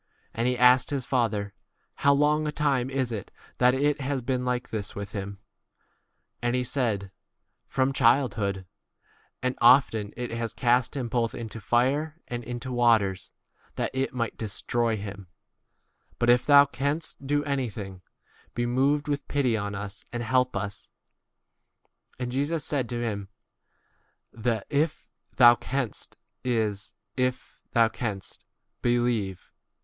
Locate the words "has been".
4.01-4.43